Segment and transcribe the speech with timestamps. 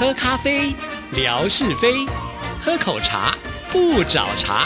[0.00, 0.74] 喝咖啡，
[1.12, 2.08] 聊是非；
[2.62, 3.34] 喝口茶，
[3.70, 4.64] 不找茬。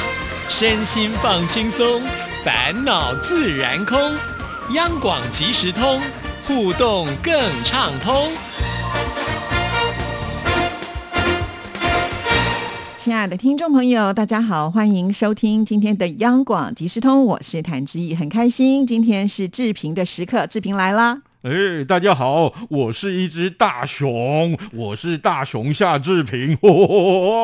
[0.48, 2.00] 身心放轻松，
[2.44, 3.98] 烦恼自然空。
[4.74, 6.00] 央广即时通，
[6.46, 7.34] 互动更
[7.64, 8.30] 畅通。
[12.96, 21.22] 亲爱的听众朋友，大家好，欢迎收听今天的央广即时通，我是谭志毅，很开心，今天是志平的时刻，志平来啦。
[21.44, 26.56] 哎，大家好，我是一只大熊，我是大熊夏志平。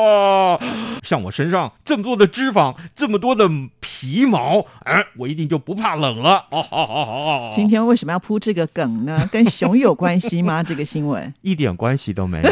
[1.04, 3.46] 像我身上这么多的脂肪，这么多的
[3.78, 6.46] 皮毛，哎，我一定就不怕冷了。
[6.50, 7.50] 哦，好好好。
[7.54, 9.22] 今天为什么要铺这个梗呢？
[9.30, 10.62] 跟熊有关系吗？
[10.62, 12.50] 这个新闻一点关系都没有。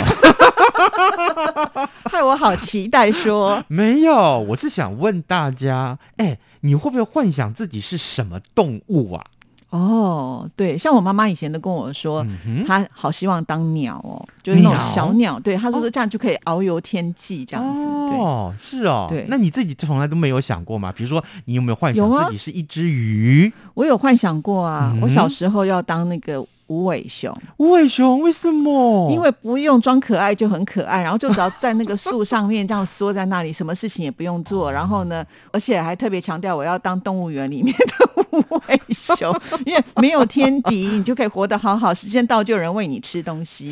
[2.11, 9.25] 害我好期待说，没有，我是想问大家，哎，你会不会幻想自己是什么动物啊？
[9.71, 12.27] 哦，对，像我妈妈以前都跟我说，
[12.67, 15.39] 她好希望当鸟哦，就是那种小鸟。
[15.39, 17.81] 对，她说这样就可以遨游天际这样子。
[18.17, 19.07] 哦，是哦。
[19.11, 20.93] 对，那你自己从来都没有想过吗？
[20.97, 23.53] 比如说，你有没有幻想自己是一只鱼？
[23.75, 26.45] 我有幻想过啊，我小时候要当那个。
[26.69, 29.11] 无尾熊，无尾熊为什么？
[29.11, 34.71] 因为不用装可爱就很可爱，然后就只要在那个树上面这样缩在那里，什么事情也不用做。
[34.71, 43.65] 然后呢，而且还特别强调我要当动物园里面的 无尾熊，因为没有天敌，你就可以活得好好，时间到就有人喂你吃东西。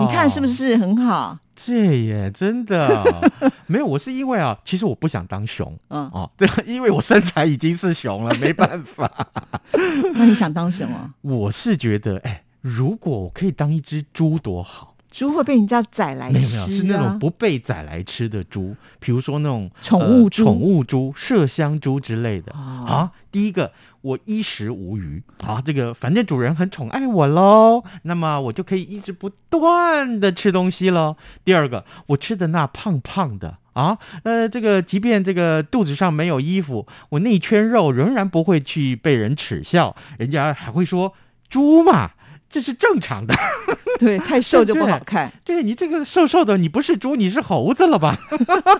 [0.00, 1.36] 你看是不是很好？
[1.60, 3.04] 这也真的
[3.66, 9.10] 没有，我是因为啊，其实我不想当熊，嗯哦，对，因为我身材已经是熊了，没办法。
[10.14, 11.14] 那你想当什么？
[11.22, 14.87] 我是觉得，哎，如果我可以当一只猪多好。
[15.10, 22.52] 猪会被人家宰来吃，没有，是那种不被宰来吃的猪，比如说那种宠物猪、宠物猪、麝香猪之类的。
[22.52, 31.16] 啊，第一个我衣食无余，啊，这个反正主人很宠爱我喽，那么我就可以一直不断的吃东西喽。
[31.44, 41.14] 第二个，我吃的那胖胖的啊，呃，这个即便这个肚子上没有衣服，我那一圈肉仍然不会去被人耻笑，人家还会说
[41.48, 42.10] 猪嘛。
[42.50, 43.34] 这是正常的，
[43.98, 45.32] 对，太瘦就不好看。
[45.44, 48.18] 对你这个瘦瘦的，你不是猪，你是猴子了吧？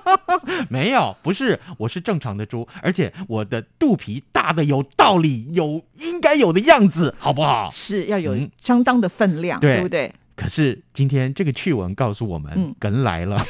[0.69, 7.69] 没有，不是，我是正常的猪，而且我的肚皮大的有道理，有应该有的样子，好不好？
[7.73, 10.13] 是要有相当的分量，对不对？
[10.37, 13.45] 可是今天这个趣闻告诉我们，梗来了。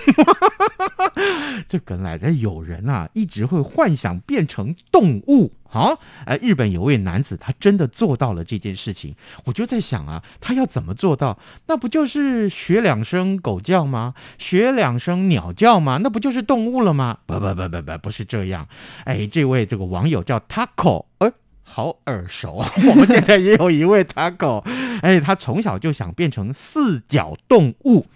[1.68, 6.00] 这梗来的有人啊，一直会幻想变成动物好！
[6.24, 9.14] 哎，日本有位男子，他真的做到了这件事情。
[9.44, 11.38] 我就在想啊，他要怎么做到？
[11.66, 14.14] 那不就是学两声狗叫吗？
[14.38, 15.98] 学两声鸟叫吗？
[16.02, 17.18] 那不就是动物了吗？
[17.26, 18.66] 不不不不不，不是这样。
[19.04, 21.30] 哎，这位这个网友叫 Taco，哎。
[21.70, 22.72] 好耳熟啊！
[22.88, 24.60] 我们现在也有一位 Taco，
[25.02, 28.06] 哎，他从小就想变成四脚动物，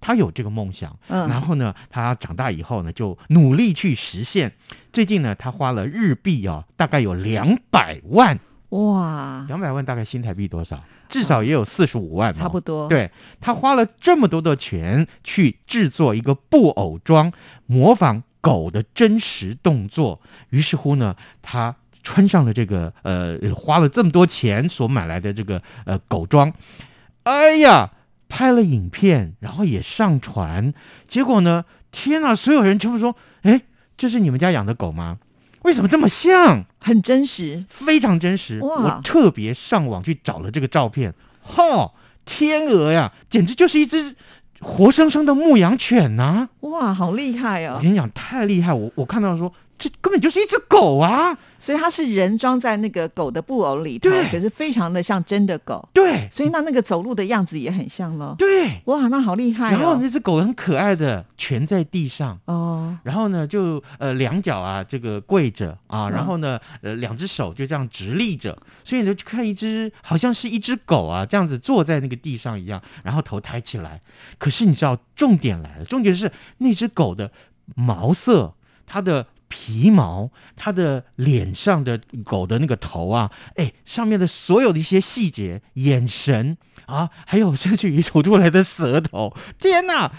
[0.00, 0.96] 他有这个梦想。
[1.08, 4.52] 嗯，然后呢，他长大以后呢，就努力去实现。
[4.92, 8.38] 最近呢，他花了日币哦，大概有两百万。
[8.70, 10.82] 哇，两百万大概新台币多少？
[11.08, 12.32] 至少也有四十五万。
[12.32, 12.88] 差不多。
[12.88, 13.10] 对
[13.40, 17.32] 他花了这么多的钱去制作一个布偶装，
[17.66, 20.20] 模仿狗的真实动作。
[20.50, 21.76] 于是乎呢，他。
[22.00, 26.50] 穿上了这个呃，花了这么多钱所买来的这个呃狗装，
[27.24, 27.90] 哎呀，
[28.28, 30.72] 拍了影片，然后也上传，
[31.06, 33.62] 结果呢，天啊，所有人全部说，哎，
[33.96, 35.18] 这是你们家养的狗吗？
[35.62, 36.64] 为什么这么像？
[36.78, 38.60] 很真实，非常真实。
[38.60, 41.92] 我特别上网去找了这个照片，哈，
[42.24, 44.14] 天鹅呀，简直就是一只
[44.60, 46.48] 活生生的牧羊犬呐！
[46.60, 47.74] 哇，好厉害哦！
[47.78, 48.72] 我跟你讲，太厉害！
[48.72, 49.52] 我我看到说。
[49.78, 51.38] 这根本就是一只狗啊！
[51.60, 55.88] 所以它是人装在那个狗的布偶里头，可是非常的像真的狗。
[55.92, 58.34] 对，所以那那个走路的样子也很像咯。
[58.38, 59.70] 对，哇，那好厉害！
[59.70, 74.00] 然后那只狗很可爱的蜷在地上哦，然后呢就呃两脚啊这个跪着啊，然后呢呃两只手就这样直立着，所以你就看一只好像是一只狗啊这样子坐在那个地上一样，然后头抬起来。
[74.38, 77.30] 可是你知道重点来了，重点是那只狗的
[77.76, 78.54] 毛色，
[78.84, 79.26] 它的。
[79.48, 86.56] 皮毛，它的脸上的狗的那个头啊，哎，上面的所有的一些细节、眼神
[86.86, 90.12] 啊，还有甚至于吐出来的舌头，天哪，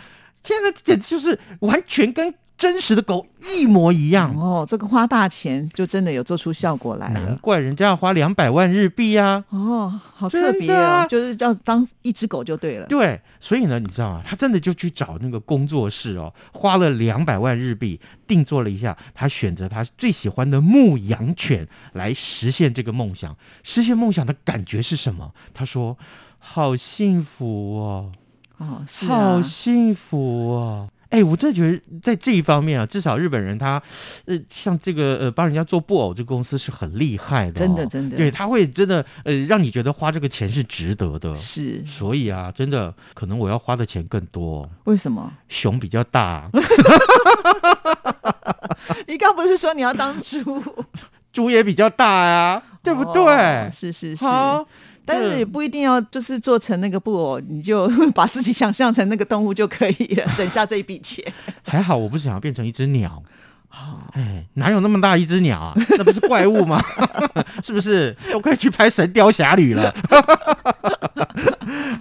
[0.44, 2.34] 天哪，简直就是完全跟。
[2.60, 3.26] 真实的狗
[3.58, 9.42] 一模一样哦，这个花大钱就真的有做出效果来了，难怪人家要花两百万日币呀！
[9.50, 12.86] 哦，好特别啊，就是叫当一只狗就对了。
[12.88, 14.22] 对，所以呢，你知道吗？
[14.26, 17.98] 他真的就去找那个工作室哦，花了两百万日币
[18.28, 23.34] 定做了一下，他选择他最喜欢的牧羊犬来实现这个梦想。
[23.64, 25.34] 实现梦想的感觉是什么？
[25.54, 25.98] 他说
[26.38, 28.12] ：“好幸福哦。”
[28.60, 30.90] 哦，是好幸福哦。
[31.10, 33.82] 哎，我真的觉得在这一方面啊，至少日本人他，
[34.26, 45.32] 呃，像这个呃，帮人家做布偶这个公司是很厉害的，真的真的，对他会真的呃，让你觉得花这个钱是值得的，是，所以啊，真的可能我要花的钱更多，为什么？
[45.50, 46.48] 熊比较大，
[49.08, 50.64] 你刚不是说你要当猪，
[51.34, 53.70] 猪也比较大呀，对不对？
[53.72, 54.26] 是是是。
[55.10, 61.26] 但是也不一定要就是做成那个布偶，你就 把自己想象成那个动物就可以了， 省下这一笔钱。
[61.64, 63.24] 还好我不是想要变成一只鸟，
[64.14, 65.74] 哎，哪有那么大一只鸟啊？
[65.98, 66.80] 那不是怪物吗？
[67.64, 69.92] 是不是都可以去拍《神雕侠侣》了？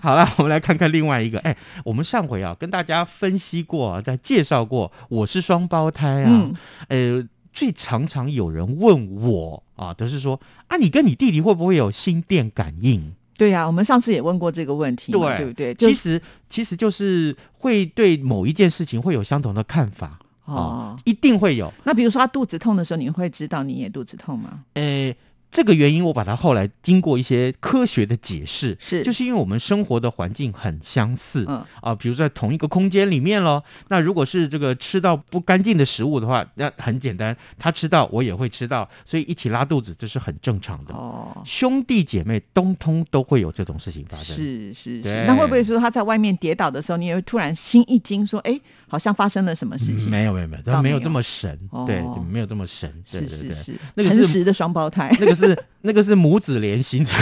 [0.03, 1.39] 好了，我们来看看另外一个。
[1.41, 6.51] 哎，我们上回啊跟大家分析过，在介绍过我是双胞胎啊，
[6.89, 7.27] 呃。
[7.53, 13.13] 最常常有人问我啊，都是说啊，你跟你弟弟会不会有心电感应？
[13.37, 15.75] 对呀，我们上次也问过这个问题，对不对？
[15.75, 21.73] 其实其实就是会对某一件事情会有相同的看法哦，一定会有。
[21.85, 24.65] 那比如说他肚子痛的时候，你会知道你也肚子痛吗？
[24.75, 25.17] 诶。
[25.51, 33.65] 这个原因，我把它后来经过一些科学的解释，是就是因为我们生活的环境很相似，嗯啊，比如在同一个空间里面咯。
[33.89, 40.93] 那如果是这个吃到不干净的食物的话，那很简单，他吃到我也会吃到，所以一起拉肚子这是很正常的。
[40.93, 44.37] 哦，兄弟姐妹通通都会有这种事情发生。
[44.37, 50.11] 是是是，那会不会说他在外面跌倒的时候，你也会突然心一惊，说哎，好像发生了什么事情？
[50.11, 52.93] 没有没有没有，他没有这么神，对，没有这么神。
[53.07, 55.38] 是是是，诚实的双胞胎，那个。
[55.39, 57.07] 是 那个是母子连心，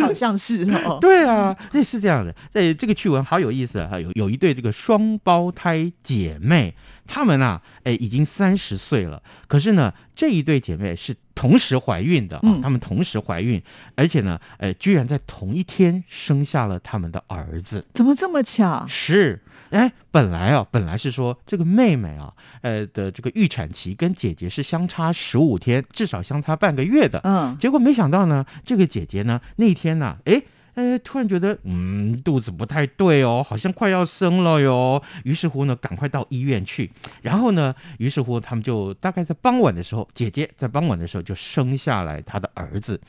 [0.00, 0.98] 好像是哦。
[1.02, 2.34] 对啊，那是这样的。
[2.52, 6.74] 这这个趣闻好有意思啊，有有一对这个双胞胎姐妹，
[7.06, 9.22] 她们啊，哎，已经三十岁了。
[9.46, 13.62] 可是呢，这一对姐妹是同时怀孕的啊，她们同时怀孕，
[13.94, 17.84] 而且呢，哎，居然在同一天生下了他们的儿子。
[17.92, 18.86] 怎么这么巧？
[18.88, 19.40] 是。
[19.70, 27.20] 哎，本来啊，本来是说这个妹妹啊，呃的这个预产期跟姐姐是相差十五天，至少相差半个月的。
[27.24, 30.42] 嗯，结果没想到呢，这个姐姐呢那天呢，哎。
[30.74, 35.02] 哎，突然觉得嗯肚子不太对哦，好像快要生了哟。
[35.22, 36.90] 于是乎呢，赶快到医院去。
[37.22, 43.00] 然后呢，于是乎他们就大概在傍晚的时候，姐姐在傍晚的时候就生下来她的儿子。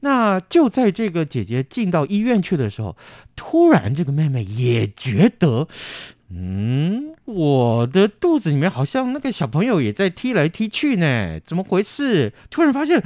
[0.00, 2.96] 那就在这个姐姐进到医院去的时候，
[3.34, 5.66] 突然这个妹妹也觉得，
[6.28, 12.34] 嗯，我的肚子里面好像那个小朋友也在踢来踢去呢，怎么回事？
[12.50, 13.02] 突然发现。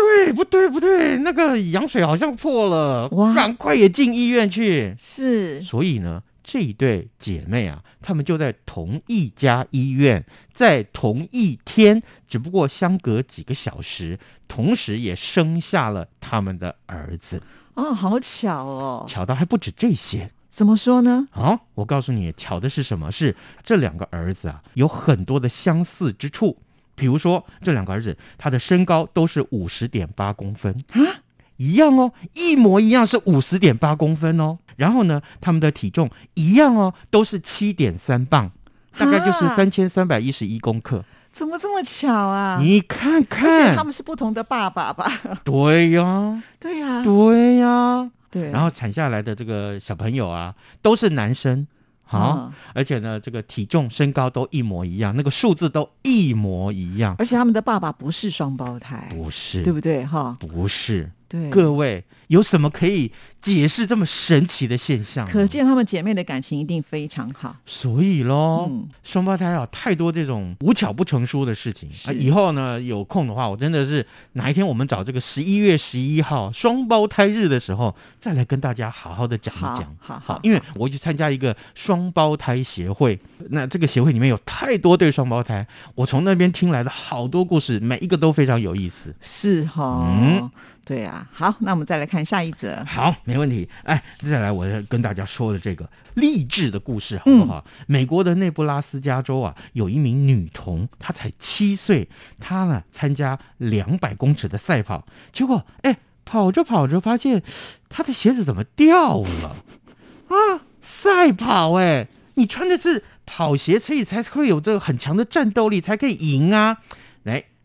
[0.00, 4.94] 对，不对，不对，那个羊水好像破了，赶快也进医院去。
[4.98, 14.18] 是，所以呢，这一对姐妹啊，她们就在同一家医院，在同一天，只不过相隔几个小时，
[14.48, 17.42] 同时也生下了他们的儿子。
[17.74, 20.30] 哦，好巧哦，巧到还不止这些。
[20.48, 21.28] 怎么说呢？
[21.30, 23.12] 好，我告诉你，巧的是什么？
[23.12, 26.56] 是这两个儿子啊，有很多的相似之处。
[27.00, 31.24] 比如说，这两个儿子，他的身高都是五十点八公分啊，
[31.56, 34.58] 一样哦，一模一样是五十点八公分哦。
[34.76, 38.50] 然后呢，他们的体重一样哦，都是七点三磅，
[38.98, 41.02] 大概就是三千三百一十一公克。
[41.32, 42.58] 怎么这么巧啊？
[42.60, 45.10] 你看看，而且他们是不同的爸爸吧？
[45.42, 48.50] 对呀，对呀，对呀，对。
[48.50, 51.66] 然后产下来的这个小朋友啊，都是男生。
[52.10, 57.14] 好，而且呢，这个体重、身高都一模一样，那个数字都一模一样。
[57.18, 60.04] 而且他们的爸爸不是双胞胎，不是，对不对？
[60.04, 61.08] 哈，不是。
[61.30, 65.24] 对，各位有什么可以解释这么神奇的现象？
[65.28, 67.54] 可见她们姐妹的感情一定非常好。
[67.64, 68.68] 所以喽，
[69.04, 72.12] 双胞胎啊，太多这种无巧不成书的事情啊。
[72.12, 79.96] 以后呢，有空的话，我真的是哪一天我们找这个十一月十一号双胞胎日的时候，再来跟大家好好的讲一讲。
[80.00, 83.16] 好好，因为我去参加一个双胞胎协会，
[83.50, 89.14] 那这个协会里面有太多对双胞胎，我从那边听来的好多故事，每一个都非常有意思。
[89.20, 90.50] 是哈，嗯。
[90.84, 92.84] 对啊，好，那我们再来看下一则。
[92.84, 93.68] 好，没问题。
[93.84, 97.64] 哎，再来，我要跟大家说的这个励志的故事，好不好？
[97.86, 102.08] 美国的内布拉斯加州啊，有一名女童，她才七岁，
[102.40, 107.42] 她呢参加两百公尺的赛跑，结果哎，跑着跑着发现
[107.88, 109.56] 她的鞋子怎么掉了
[110.28, 110.66] 啊？
[110.82, 116.78] 赛跑哎，你穿的是跑鞋，所以才会有这个很强的战斗力，才可以赢啊！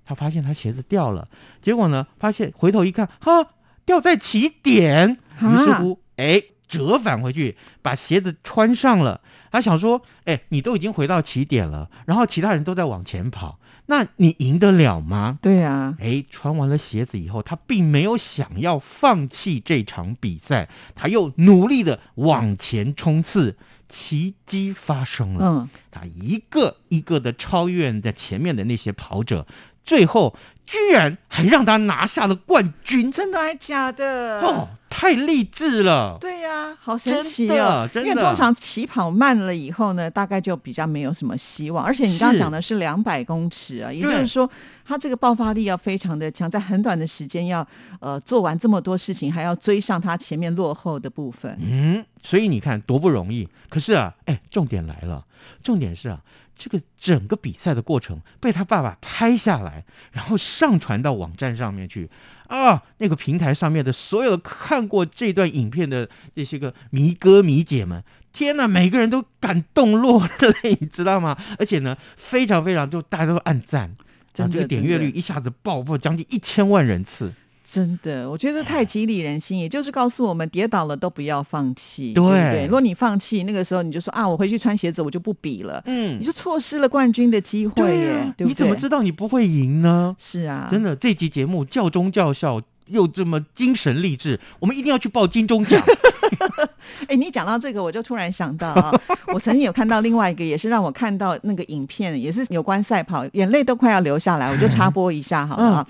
[0.05, 0.09] 来。
[0.09, 1.27] 他发现他鞋子掉了，
[1.61, 3.53] 结果呢，发现回头一看，哈，
[3.85, 5.17] 掉在起点。
[5.41, 9.21] 于是乎，哎，折返回去，把鞋子穿上了。
[9.51, 15.39] 他想说，哎，你都已经回到起点了，然后其他人都在往前跑，那你赢得了吗？
[15.41, 23.57] 对呀，哎，穿完了鞋子以后，他并没有想要放弃这场比赛，他又努力的往前冲刺，
[23.87, 25.45] 奇迹发生了。
[25.45, 29.47] 嗯，他一个一个的超越在前面的那些跑者，
[29.85, 30.35] 最后。
[30.67, 34.41] 居然还让他拿下了冠军，真的还假的？
[34.41, 36.17] 哦，太励志了！
[36.19, 37.87] 对呀，好神奇哦！
[37.93, 41.85] 因为通常起跑慢了以后呢，大概就比较没有什么希望。
[41.85, 44.49] 而且你刚刚讲的是两百公尺啊，也就是说，
[44.83, 47.63] 他这个爆发力要非常的强，在很短的时间要
[47.99, 51.55] 呃做完这么多事情，还要追上他前面落后的部分。
[51.61, 53.47] 嗯，所以你看多不容易。
[53.69, 55.23] 可是啊，哎，重点来了，
[55.61, 56.19] 重点是啊。
[56.55, 62.09] 这个整个比赛的过程被他爸爸拍下来，然后上传到网站上面去
[62.47, 62.83] 啊！
[62.99, 71.37] 那个平台上面的所有看过这段影片的这些个迷哥迷姐们，天呐，每个人都感动落泪，你知道吗？
[71.59, 73.95] 而且呢，非常非常就大家都暗赞，
[74.33, 77.33] 这个点阅率一下子爆破将近一千万人次。
[77.67, 82.65] 真的，我觉得太激励人心，也就是告诉我们，跌倒了都不要放弃，对不对？
[82.65, 90.15] 如果你放弃，那个时候你就说啊，我回去穿鞋子，我就不比了，嗯，你就错失了冠军的机会耶，对你怎么知道你不会赢呢？
[90.19, 92.61] 是啊，真的，这集节目教中教校。
[92.87, 95.81] 又这么精神励志，我们一定要去报金钟奖。
[97.07, 98.91] 哎，你讲到这个，我就突然想到啊，
[99.33, 105.85] 我曾经有看到另外一个，也是让我看到那个影片，也是有关赛跑，眼泪都快要流下来， 我就插播一下好了。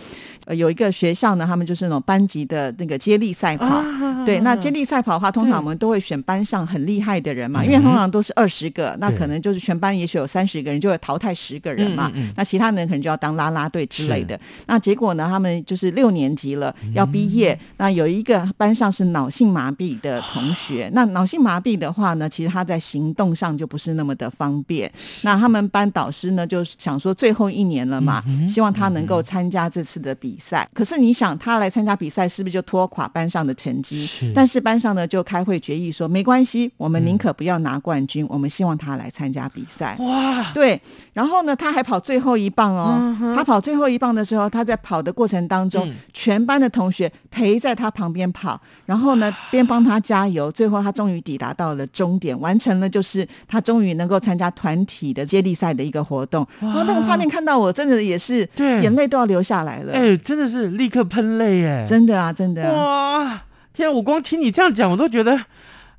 [0.45, 3.83] 呃，有一个学校呢，他们就是那种班级的那个接力赛跑。
[4.25, 12.11] 对，那接力赛跑的话，通常我们都会选班上很厉害的人嘛，因为通常都是二十个，那可能就是全班也许有三十个人，就会淘汰十个人嘛。
[12.35, 14.39] 那其他人可能就要当啦啦队之类的。
[14.67, 16.73] 那结果呢，他们就是六年级了。
[16.93, 20.89] 要毕业，那有一个班上是脑性麻痹的同学。
[20.93, 24.91] 那脑性麻痹的话呢，其实他在行动上就不是那么的方便。
[25.23, 30.67] 那他们班导师呢，就想说最后一年了嘛，希望他能够参加这次的比赛。
[30.73, 34.07] 可是你想，他来参加比赛，是不是就拖垮班上的成绩？
[34.35, 39.95] 但是班上呢，就开会决议说，没关系，我们宁可不要拿冠军，我们希望他来参加比赛。
[39.99, 40.79] 哇，对。
[41.13, 43.15] 然后呢，他还跑最后一棒哦。
[43.35, 46.69] 他跑最后一棒的时候，他在跑的过程当中，全班的。
[46.75, 56.46] 同学陪在他旁边跑，然后呢边帮他加油，最后他终于抵达到了终点，完成了就是他终于能够参加团体的接力赛的一个活动。
[56.60, 59.94] 哇，那个画面看到我真的也是，对，眼泪都要流下来了。
[59.94, 62.70] 哎，真的是立刻喷泪哎，真的啊，真的。
[62.74, 63.41] 哇，
[63.74, 65.39] 天啊，我光听你这样讲，我都觉得。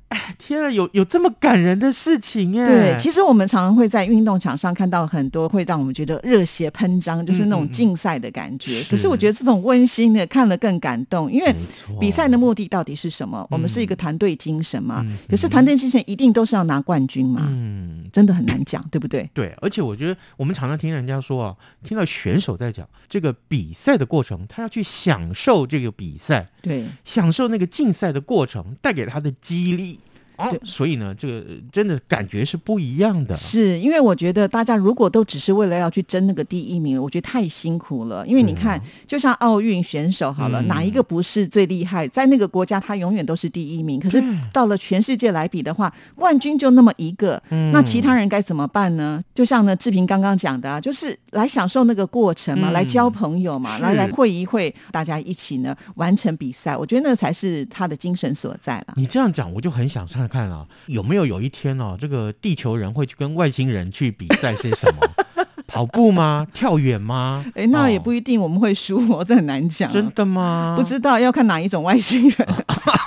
[0.09, 2.65] 哎， 天啊，有有这么感人的事情哎！
[2.65, 8.81] 对，其实我们常常会在运动场上看到很多会让我们觉得热血喷张，就是那种竞赛的感觉。
[8.89, 11.53] 可是我觉得这种温馨的看了更感动，因为
[11.99, 13.45] 比赛的目的到底是什么？
[13.51, 15.05] 我们是一个团队精神嘛。
[15.29, 17.45] 可是团队精神一定都是要拿冠军嘛？
[17.49, 19.29] 嗯，真的很难讲，对不对？
[19.33, 29.99] 对，而且我觉得我们常常听人家说啊，听到选手在讲这个比赛的过程，他要去享受这个比赛，对，享受那个竞赛的过程带给他的激励。
[30.37, 33.35] 哦，所以呢，这个真的感觉是不一样的。
[33.35, 38.25] 是因为我觉得大家如果都只是为了要去争那个第一名，我觉得太辛苦了。
[38.27, 42.07] 因为你看，就像奥运选手好了，哪一个不是最厉害？
[42.07, 43.99] 在那个国家，他永远都是第一名。
[43.99, 49.23] 可是到了全世界来比的话，冠军就那么一个，嗯那其他人该怎么办呢？
[49.33, 56.77] 就像呢志平刚刚讲的，啊，就是来享受那个过程嘛，来交朋友嘛，来来会一会，大家一起呢完成比赛。
[56.77, 58.93] 我觉得那才是他的精神所在了。
[58.97, 60.26] 你这样讲，我就很想上。
[60.27, 65.01] 看啊，有没有有一天哦，这个地球人会去跟外星人去比赛些什么？
[65.67, 66.47] 跑步吗？
[66.53, 67.43] 跳远吗？
[67.53, 69.91] 哎，那也不一定，我们会输，哦，这很难讲。
[69.91, 70.75] 真的吗？
[70.77, 72.47] 不知道，要看哪一种外星人。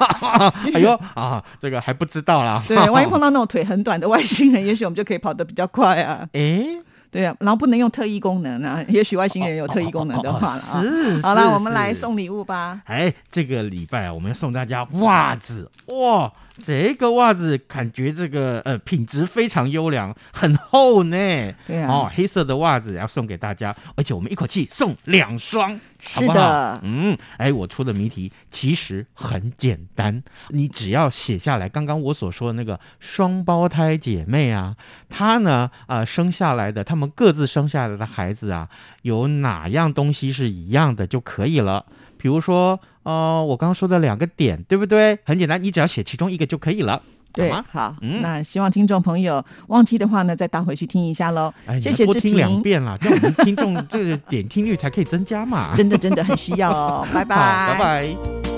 [0.75, 2.63] 哎呦啊，这个还不知道啦。
[2.69, 6.29] 对，万一碰到那种腿很短的外星人， 也许我们就可以跑得比较快啊。
[6.33, 6.65] 哎。
[7.13, 10.81] 对啊，然后不能用特异功能啊，也许外星人有特异功能的话了啊。
[10.81, 12.81] 是，好了，我们来送礼物吧。
[12.85, 16.31] 哎，这个礼拜啊，我们要送大家袜子哇。
[16.61, 21.17] 这个袜子感觉这个呃品质非常优良，很厚呢。
[21.67, 26.79] 对啊，哦，黑色的袜子要送给大家，而且我们一口气送两双，是的。
[26.83, 34.77] 嗯，哎，我出的谜题其实很简单，你只要写下来刚刚我所说的那个双胞胎姐妹啊，
[35.09, 38.69] 她呢啊生下来的，她们各自生下来的孩子啊，
[39.03, 41.87] 有哪样东西是一样的就可以了。
[42.17, 45.19] 比如说，哦，我刚刚说的两个点，对不对？
[45.25, 47.01] 很简单，你只要写其中一个就可以了，
[47.33, 51.53] 对好，那希望听众朋友忘记的话呢，再倒回去听一下喽。
[51.81, 55.75] 谢谢多听两遍了，让我们听众这个点听率才可以增加嘛。
[55.77, 57.37] 真的真的很需要哦， 拜拜，
[57.73, 58.50] 拜拜。